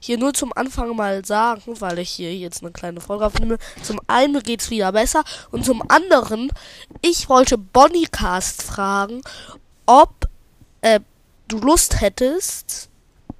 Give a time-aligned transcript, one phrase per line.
[0.00, 3.58] Hier nur zum Anfang mal sagen, weil ich hier jetzt eine kleine Folge aufnehme.
[3.82, 6.52] Zum einen geht's wieder besser und zum anderen,
[7.02, 9.22] ich wollte Bonnycast fragen,
[9.86, 10.28] ob
[10.80, 11.00] äh,
[11.48, 12.88] du Lust hättest,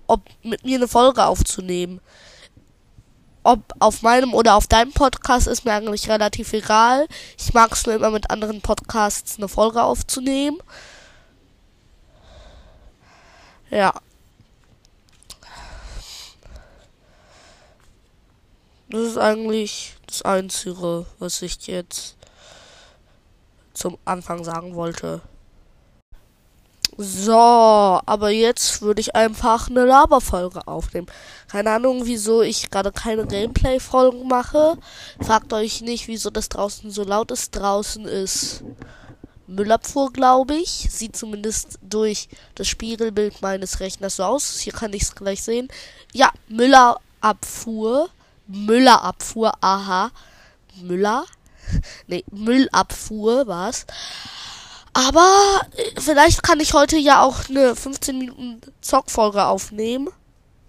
[0.07, 2.01] ob mit mir eine Folge aufzunehmen.
[3.45, 7.07] Ob auf meinem oder auf deinem Podcast ist mir eigentlich relativ egal.
[7.39, 10.59] Ich mag es nur immer mit anderen Podcasts eine Folge aufzunehmen.
[13.71, 13.93] Ja.
[18.91, 22.17] Das ist eigentlich das Einzige, was ich jetzt
[23.75, 25.21] zum Anfang sagen wollte.
[26.97, 31.07] So, aber jetzt würde ich einfach eine Laberfolge aufnehmen.
[31.47, 34.77] Keine Ahnung, wieso ich gerade keine Gameplay-Folgen mache.
[35.21, 37.55] Fragt euch nicht, wieso das draußen so laut ist.
[37.55, 38.65] Draußen ist
[39.47, 40.89] Müllabfuhr, glaube ich.
[40.91, 44.59] Sieht zumindest durch das Spiegelbild meines Rechners so aus.
[44.59, 45.69] Hier kann ich es gleich sehen.
[46.13, 48.09] Ja, Müllerabfuhr.
[48.49, 50.11] Müllerabfuhr, aha.
[50.81, 51.25] Müller?
[52.07, 53.87] nee, Müllabfuhr war's.
[54.93, 60.09] Aber äh, vielleicht kann ich heute ja auch eine 15 Minuten Zockfolge aufnehmen.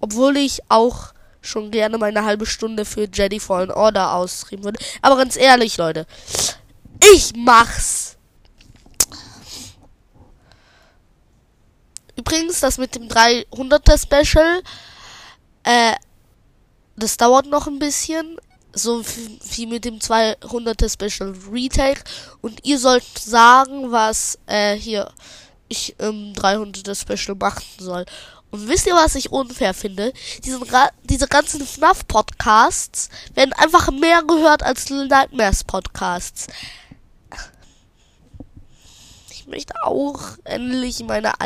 [0.01, 4.79] Obwohl ich auch schon gerne meine halbe Stunde für Jedi Fallen Order ausschreiben würde.
[5.01, 6.05] Aber ganz ehrlich, Leute.
[7.13, 8.17] Ich mach's.
[12.15, 14.61] Übrigens, das mit dem 300er Special,
[15.63, 15.93] äh,
[17.03, 18.37] das dauert noch ein bisschen
[18.73, 22.03] so wie mit dem 200er Special Retake
[22.41, 25.11] und ihr sollt sagen, was äh, hier
[25.67, 28.05] ich im 300er Special machen soll.
[28.51, 30.11] Und wisst ihr, was ich unfair finde?
[30.43, 30.63] Diesen,
[31.03, 36.47] diese ganzen FNAF Podcasts werden einfach mehr gehört als Nightmares Podcasts.
[39.29, 41.39] Ich möchte auch endlich meine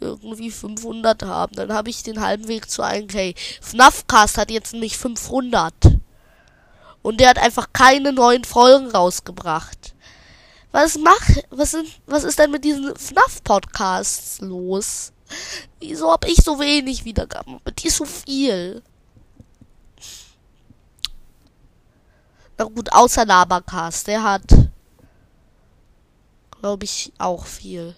[0.00, 1.56] irgendwie 500 haben.
[1.56, 3.34] Dann habe ich den halben Weg zu 1K.
[3.60, 5.72] FNAFcast hat jetzt nicht 500.
[7.02, 9.94] Und der hat einfach keine neuen Folgen rausgebracht.
[10.72, 15.12] Was macht, was sind, was ist denn mit diesen FNAF-Podcasts los?
[15.80, 17.60] Wieso hab ich so wenig Wiedergaben?
[17.64, 18.82] Mit dir so viel.
[22.58, 24.42] Na gut, außer Labercast, der hat,
[26.60, 27.94] glaube ich, auch viel.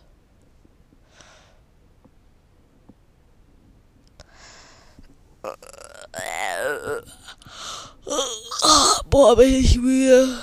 [9.11, 10.39] Boah, bin ich müde.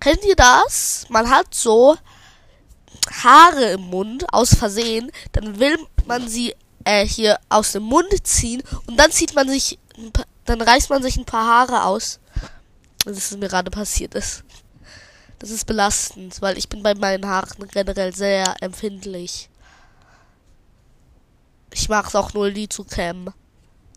[0.00, 1.06] Kennt ihr das?
[1.08, 1.96] Man hat so
[3.22, 8.64] Haare im Mund aus Versehen, dann will man sie äh, hier aus dem Mund ziehen
[8.86, 9.78] und dann zieht man sich,
[10.44, 12.18] dann reißt man sich ein paar Haare aus.
[13.04, 14.42] Das ist mir gerade passiert ist.
[15.42, 19.50] Das ist belastend, weil ich bin bei meinen Haaren generell sehr empfindlich.
[21.72, 23.34] Ich mag es auch nur, die zu kämmen.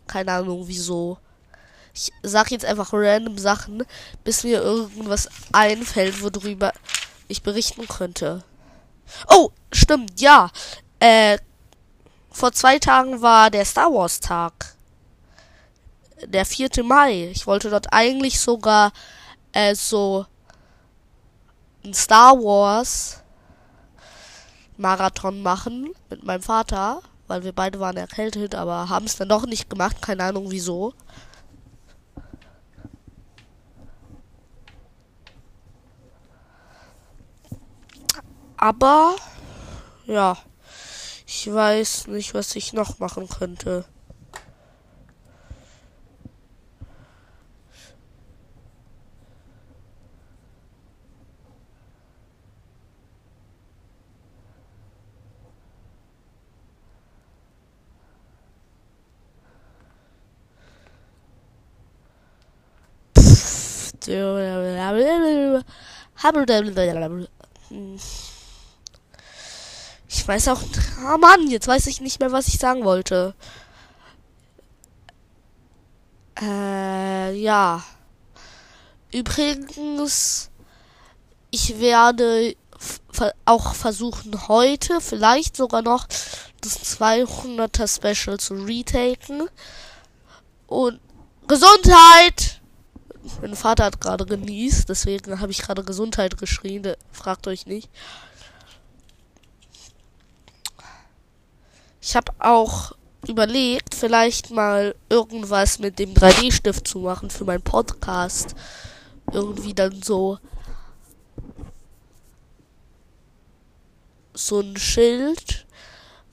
[0.08, 1.18] Keine Ahnung wieso.
[1.94, 3.84] Ich sag jetzt einfach random Sachen,
[4.24, 6.72] bis mir irgendwas einfällt, worüber
[7.28, 8.42] ich berichten könnte.
[9.28, 10.50] Oh, stimmt, ja.
[10.98, 11.38] Äh,
[12.28, 14.74] vor zwei Tagen war der Star Wars Tag.
[16.24, 16.82] Der 4.
[16.82, 17.30] Mai.
[17.30, 18.92] Ich wollte dort eigentlich sogar
[19.52, 20.26] äh, so
[21.86, 23.22] einen Star Wars
[24.76, 29.46] Marathon machen mit meinem Vater, weil wir beide waren erkältet, aber haben es dann doch
[29.46, 30.92] nicht gemacht, keine Ahnung wieso.
[38.56, 39.14] Aber
[40.06, 40.36] ja,
[41.26, 43.84] ich weiß nicht, was ich noch machen könnte.
[64.08, 66.06] Ich
[70.26, 70.62] weiß auch.
[71.04, 73.34] Oh Mann, jetzt weiß ich nicht mehr, was ich sagen wollte.
[76.40, 77.82] Äh, ja.
[79.12, 80.50] Übrigens,
[81.50, 82.56] ich werde
[83.46, 86.06] auch versuchen, heute vielleicht sogar noch
[86.60, 89.48] das 200er Special zu retaken.
[90.66, 91.00] Und
[91.46, 92.60] Gesundheit!
[93.40, 96.94] Mein Vater hat gerade genießt, deswegen habe ich gerade Gesundheit geschrien.
[97.12, 97.90] Fragt euch nicht.
[102.00, 102.92] Ich habe auch
[103.26, 108.54] überlegt, vielleicht mal irgendwas mit dem 3D-Stift zu machen für meinen Podcast.
[109.32, 110.38] irgendwie dann so
[114.34, 115.66] so ein Schild,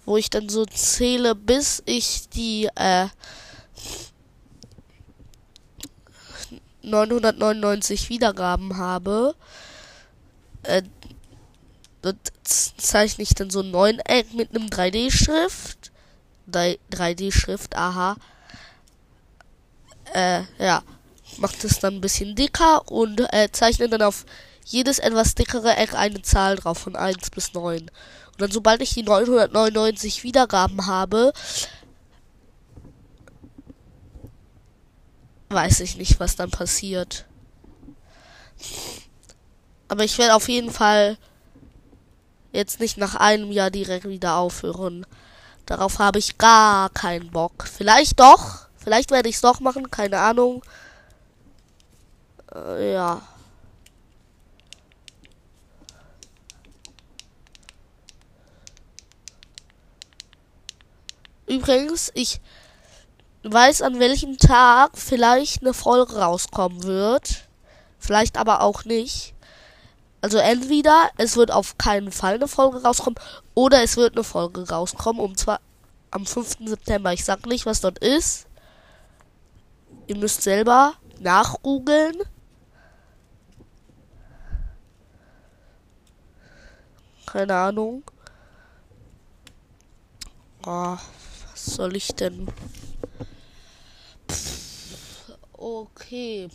[0.06, 3.08] wo ich dann so zähle, bis ich die äh,
[6.84, 9.36] 999 Wiedergaben habe.
[10.64, 10.84] Äh,
[12.44, 15.92] zeichne ich dann so ein Neuneck mit einem 3D-Schrift.
[16.52, 18.18] 3D-Schrift, aha.
[20.14, 20.84] Äh, ja.
[21.38, 24.26] Macht es dann ein bisschen dicker und äh, zeichne dann auf
[24.66, 27.82] jedes etwas dickere Eck eine Zahl drauf von 1 bis 9.
[27.82, 27.92] Und
[28.38, 31.34] dann sobald ich die 999 Wiedergaben habe,
[35.54, 37.26] weiß ich nicht, was dann passiert.
[39.88, 41.18] Aber ich werde auf jeden Fall
[42.52, 45.06] jetzt nicht nach einem Jahr direkt wieder aufhören.
[45.66, 47.68] Darauf habe ich gar keinen Bock.
[47.68, 48.68] Vielleicht doch.
[48.78, 49.90] Vielleicht werde ich es doch machen.
[49.92, 50.62] Keine Ahnung.
[52.54, 53.22] Äh, ja.
[61.48, 62.42] Übrigens, ich
[63.52, 67.48] weiß, an welchem Tag vielleicht eine Folge rauskommen wird.
[68.00, 69.34] Vielleicht aber auch nicht.
[70.22, 73.20] Also entweder es wird auf keinen Fall eine Folge rauskommen
[73.56, 75.22] oder es wird eine Folge rauskommen.
[75.22, 75.60] Und zwar
[76.12, 76.60] am 5.
[76.66, 77.12] September.
[77.12, 78.48] Ich sag nicht, was dort ist.
[80.08, 82.16] Ihr müsst selber nachgoogeln.
[87.26, 88.04] Keine Ahnung.
[90.66, 90.98] Oh,
[91.52, 92.48] was soll ich denn?
[95.64, 96.50] Okay.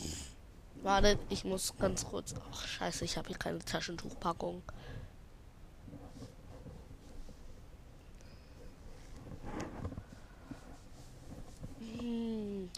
[0.82, 2.34] Wartet, ich muss ganz kurz.
[2.52, 4.60] Ach, scheiße, ich habe hier keine Taschentuchpackung.
[11.78, 12.68] Hm.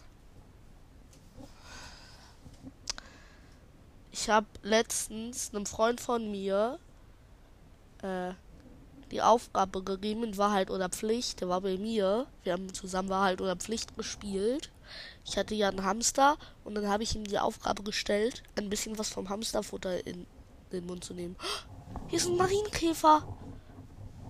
[4.13, 6.79] Ich habe letztens einem Freund von mir
[8.03, 8.35] äh,
[9.11, 11.41] die Aufgabe gegeben, Wahrheit oder Pflicht.
[11.41, 12.29] Der war bei mir.
[12.45, 14.71] Wir haben zusammen Wahrheit oder Pflicht gespielt.
[15.25, 18.99] Ich hatte ja einen Hamster und dann habe ich ihm die Aufgabe gestellt, ein bisschen
[18.99, 20.27] was vom Hamsterfutter in
[20.73, 21.37] den Mund zu nehmen.
[22.09, 23.27] Hier ist ein Marienkäfer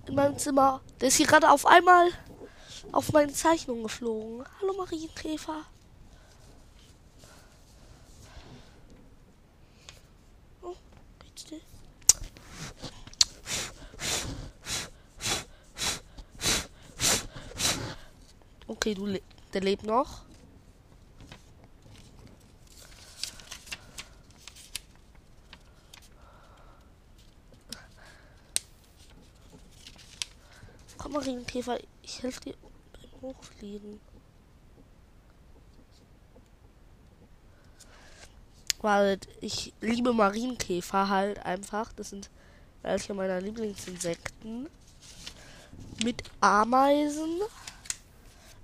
[0.07, 0.81] in meinem Zimmer.
[0.99, 2.09] Der ist hier gerade auf einmal
[2.91, 4.43] auf meine Zeichnung geflogen.
[4.59, 5.65] Hallo Marienkäfer.
[10.61, 10.75] Oh,
[18.67, 19.21] Okay, du le
[19.53, 20.21] der lebt noch.
[31.21, 32.55] Marienkäfer, ich helfe dir
[32.93, 33.99] beim Hochfliegen.
[38.81, 41.93] Weil ich liebe Marienkäfer halt einfach.
[41.93, 42.31] Das sind
[42.81, 44.67] welche meiner Lieblingsinsekten.
[46.03, 47.41] Mit Ameisen.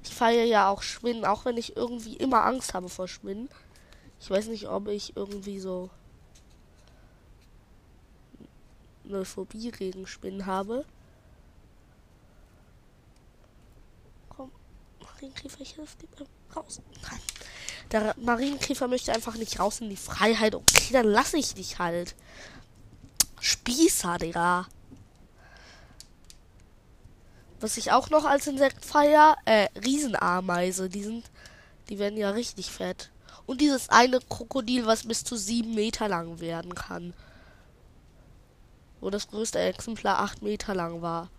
[0.04, 3.50] Ich feiere ja auch Schwinden, auch wenn ich irgendwie immer Angst habe vor Schwinden.
[4.20, 5.92] Ich weiß nicht, ob ich irgendwie so
[9.08, 10.86] eine Phobie gegen Spinnen habe.
[15.18, 16.80] Marienkäfer, ich helfe dir raus.
[17.02, 17.20] Nein.
[17.92, 20.54] Der Marienkäfer möchte einfach nicht raus in die Freiheit.
[20.54, 22.16] Okay, dann lasse ich dich halt.
[23.40, 24.68] Spießer, Digga.
[27.60, 30.90] Was ich auch noch als Insekt feier, äh, Riesenameise.
[30.90, 31.26] Die sind,
[31.90, 33.10] die werden ja richtig fett.
[33.48, 37.14] Und dieses eine Krokodil, was bis zu sieben Meter lang werden kann.
[39.00, 41.30] Wo das größte Exemplar acht Meter lang war.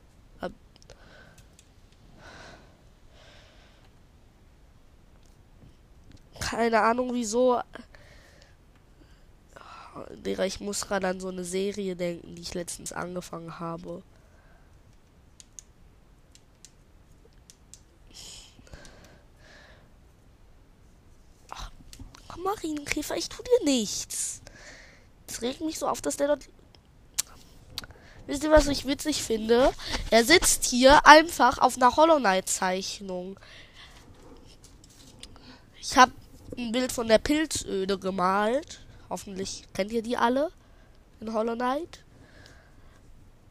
[6.50, 7.60] Keine Ahnung wieso.
[10.24, 14.02] Ich muss gerade an so eine Serie denken, die ich letztens angefangen habe.
[22.42, 24.40] Marienkäfer, ich tu dir nichts.
[25.26, 26.48] Es regt mich so auf, dass der dort.
[28.26, 29.72] Wisst ihr, was ich witzig finde?
[30.10, 33.38] Er sitzt hier einfach auf einer Hollow Knight Zeichnung.
[35.80, 36.12] Ich habe
[36.58, 38.80] ein Bild von der Pilzöde gemalt.
[39.08, 40.50] Hoffentlich kennt ihr die alle
[41.20, 42.00] in Hollow Knight.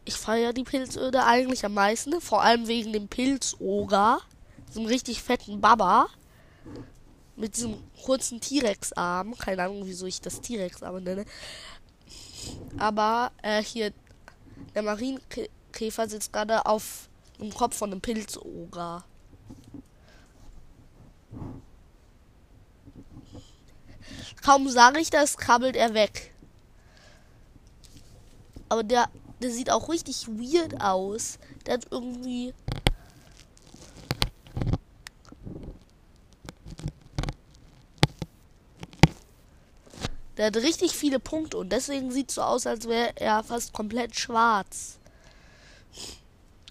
[0.06, 4.22] Ich feiere die Pilzöde eigentlich am meisten, vor allem wegen dem Pilzoger,
[4.70, 6.08] diesem richtig fetten Baba
[7.36, 9.38] mit diesem kurzen T-Rex-Arm.
[9.38, 11.26] Keine Ahnung, wieso ich das T-Rex-Arm nenne.
[12.78, 13.92] Aber äh, hier
[14.76, 17.10] der Marienkäfer sitzt gerade auf
[17.40, 19.04] dem Kopf von einem Pilzoger.
[24.48, 26.34] Kaum sage ich das, krabbelt er weg.
[28.70, 29.10] Aber der,
[29.42, 31.38] der sieht auch richtig weird aus.
[31.66, 32.54] Der hat irgendwie.
[40.38, 44.18] Der hat richtig viele Punkte und deswegen sieht so aus, als wäre er fast komplett
[44.18, 44.98] schwarz.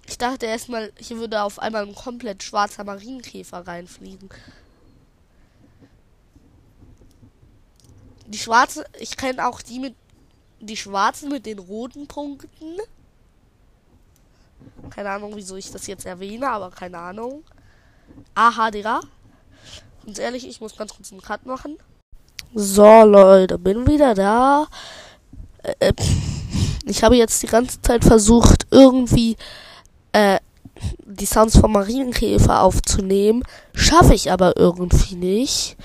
[0.06, 4.30] Ich dachte erstmal, hier würde auf einmal ein komplett schwarzer Marienkäfer reinfliegen.
[8.26, 9.95] Die schwarze, ich kenne auch die mit
[10.61, 12.78] die schwarzen mit den roten Punkten.
[14.90, 17.45] Keine Ahnung, wieso ich das jetzt erwähne, aber keine Ahnung.
[18.35, 19.00] Aha, Digga.
[20.04, 21.76] Ganz ehrlich, ich muss ganz kurz einen Cut machen.
[22.54, 24.66] So, Leute, bin wieder da.
[25.62, 25.92] Äh, äh
[26.88, 29.37] ich habe jetzt die ganze Zeit versucht, irgendwie
[30.12, 30.38] äh,
[31.04, 33.42] die Sounds vom Marienkäfer aufzunehmen.
[33.75, 35.76] Schaffe ich aber irgendwie nicht.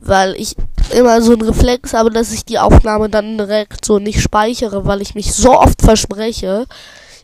[0.00, 0.54] Weil ich
[0.92, 5.02] immer so einen Reflex habe, dass ich die Aufnahme dann direkt so nicht speichere, weil
[5.02, 6.66] ich mich so oft verspreche.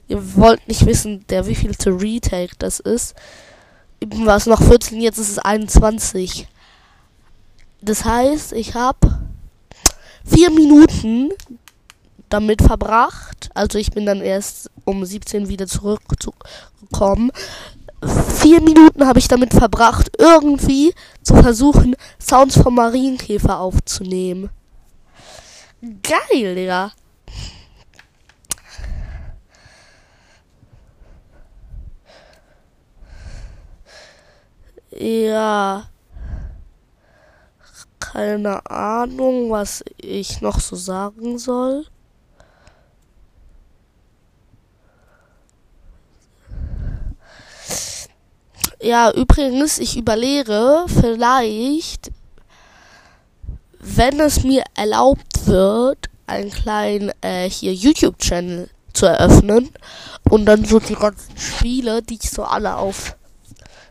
[0.09, 3.15] Ihr wollt nicht wissen, der wievielte Retake das ist.
[4.01, 6.47] Eben war es noch 14, jetzt ist es 21.
[7.81, 9.19] Das heißt, ich habe
[10.25, 11.31] vier Minuten
[12.29, 13.51] damit verbracht.
[13.55, 17.31] Also ich bin dann erst um 17 wieder zurückgekommen
[18.07, 24.51] vier Minuten habe ich damit verbracht, irgendwie zu versuchen, Sounds vom Marienkäfer aufzunehmen.
[26.03, 26.93] Geil, Digga.
[34.99, 35.89] Ja.
[37.99, 41.87] Keine Ahnung, was ich noch so sagen soll.
[48.87, 52.13] Ja, übrigens, ich überlege vielleicht,
[53.81, 59.71] wenn es mir erlaubt wird, einen kleinen äh, hier YouTube-Channel zu eröffnen
[60.31, 63.17] und dann so die ganzen Spiele, die ich so alle auf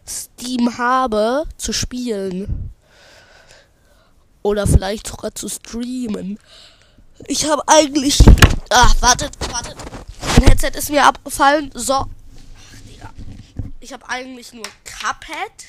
[0.07, 2.71] Steam habe, zu spielen.
[4.43, 6.39] Oder vielleicht sogar zu streamen.
[7.27, 8.23] Ich habe eigentlich.
[8.69, 9.75] Ah, wartet, wartet.
[10.39, 11.69] Mein Headset ist mir abgefallen.
[11.73, 12.05] So,
[13.85, 14.65] ich habe eigentlich nur
[14.99, 15.65] Cuphead,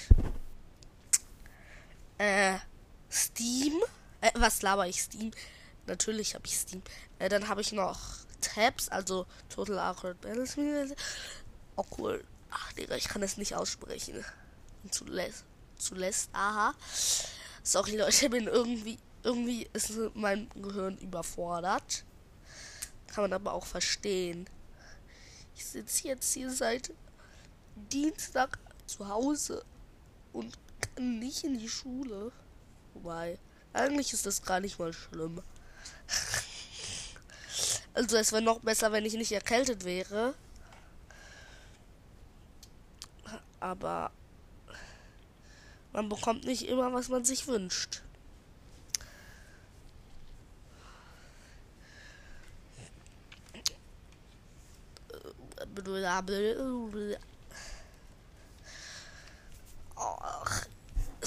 [2.18, 2.58] äh,
[3.10, 3.74] Steam,
[4.20, 5.32] äh, was laber ich Steam?
[5.86, 6.82] Natürlich habe ich Steam.
[7.18, 7.98] Äh, dann habe ich noch
[8.40, 10.56] Tabs, also Total Awkward Battles.
[11.98, 12.24] Cool.
[12.50, 14.24] Ach Digga, ich kann es nicht aussprechen.
[14.90, 15.44] Zulässt,
[15.76, 16.74] zulässt, aha.
[17.62, 22.04] Sorry Leute, bin irgendwie, irgendwie ist mein Gehirn überfordert.
[23.08, 24.48] Kann man aber auch verstehen.
[25.56, 26.92] Ich sitze jetzt hier seit
[27.74, 29.64] Dienstag zu Hause
[30.32, 32.32] und kann nicht in die Schule.
[32.94, 33.38] Wobei,
[33.72, 35.42] eigentlich ist das gar nicht mal schlimm.
[37.94, 40.34] Also es wäre noch besser, wenn ich nicht erkältet wäre.
[43.58, 44.10] Aber
[45.94, 48.02] man bekommt nicht immer, was man sich wünscht.
[57.18, 57.35] Ach,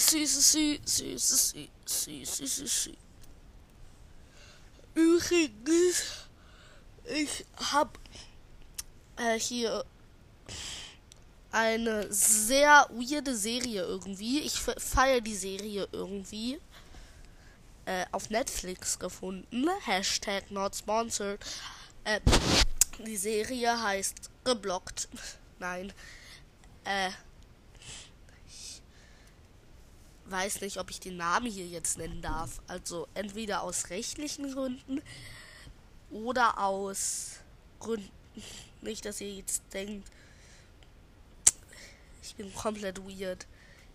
[0.09, 2.91] süße, süße, süße, süße, süße, süße.
[4.95, 6.03] Übrigens,
[7.05, 7.99] ich hab
[9.17, 9.85] äh, hier
[11.51, 14.39] eine sehr weirde Serie irgendwie.
[14.39, 16.59] Ich feiere die Serie irgendwie.
[17.85, 19.67] Äh, auf Netflix gefunden.
[19.85, 21.39] Hashtag not sponsored.
[22.03, 22.19] Äh,
[23.05, 25.07] die Serie heißt Geblockt.
[25.59, 25.93] Nein.
[26.83, 27.09] Äh,
[30.31, 32.61] weiß nicht, ob ich den Namen hier jetzt nennen darf.
[32.67, 35.01] Also entweder aus rechtlichen Gründen
[36.09, 37.37] oder aus
[37.79, 38.09] Gründen.
[38.81, 40.09] Nicht, dass ihr jetzt denkt,
[42.21, 43.47] ich bin komplett weird.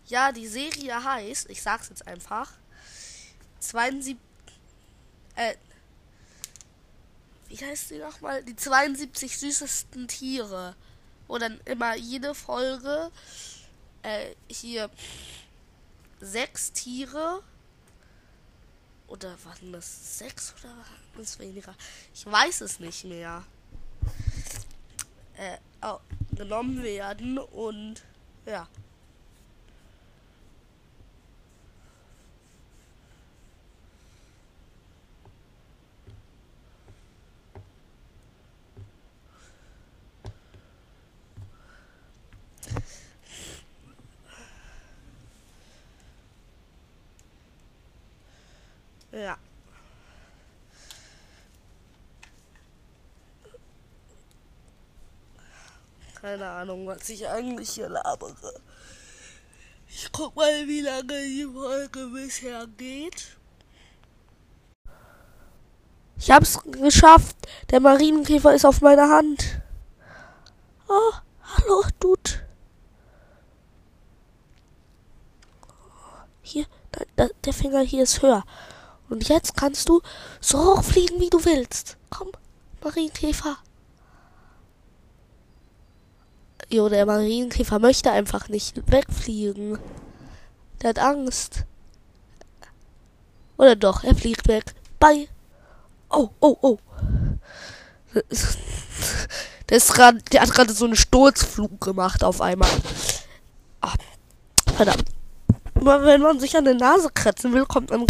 [0.06, 2.52] Ja, die Serie heißt, ich sag's jetzt einfach,
[3.60, 4.16] 72,
[5.36, 5.54] äh,
[7.48, 8.42] wie heißt sie nochmal?
[8.44, 10.74] Die 72 süßesten Tiere.
[11.26, 13.10] Wo dann immer jede Folge,
[14.02, 14.90] äh, hier
[16.24, 17.42] sechs Tiere.
[19.06, 21.74] Oder waren das sechs oder waren das weniger?
[22.14, 23.44] Ich weiß es nicht mehr.
[25.36, 25.98] Äh, oh,
[26.34, 28.02] genommen werden und
[28.46, 28.68] ja.
[49.24, 49.38] Ja.
[56.20, 58.60] Keine Ahnung, was ich eigentlich hier labere.
[59.88, 63.38] Ich guck mal, wie lange die Folge bisher geht.
[66.18, 67.36] Ich hab's geschafft.
[67.70, 69.62] Der Marienkäfer ist auf meiner Hand.
[70.86, 71.12] Oh,
[71.44, 72.46] hallo, Dude.
[76.42, 78.44] Hier, da, da, der Finger hier ist höher.
[79.08, 80.00] Und jetzt kannst du
[80.40, 81.96] so hoch fliegen, wie du willst.
[82.10, 82.30] Komm,
[82.82, 83.56] Marienkäfer.
[86.70, 89.78] Jo, der Marienkäfer möchte einfach nicht wegfliegen.
[90.82, 91.64] Der hat Angst.
[93.56, 94.74] Oder doch, er fliegt weg.
[94.98, 95.28] Bye.
[96.10, 96.78] Oh, oh, oh.
[99.70, 102.68] Der, ist grad, der hat gerade so einen Sturzflug gemacht auf einmal.
[103.80, 103.96] Ach,
[104.76, 105.13] verdammt.
[105.84, 108.06] Immer wenn man sich an der Nase kratzen will, kommt man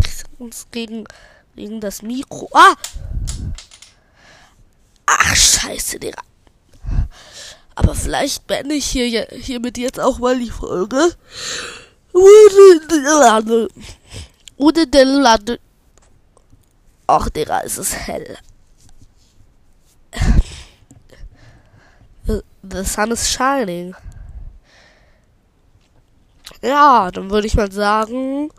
[0.71, 1.09] gegen,
[1.57, 2.49] gegen das Mikro.
[2.54, 2.76] Ah!
[5.07, 6.23] Ach, scheiße, Digga.
[7.75, 11.16] Aber vielleicht beende ich hier, hiermit jetzt auch mal die Folge.
[17.09, 18.38] Ach, Digga, es ist hell.
[22.62, 23.97] The sun is shining.
[26.62, 28.50] Ja, dann würde ich mal sagen,